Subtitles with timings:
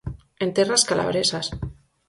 [0.43, 1.45] En terras calabresas.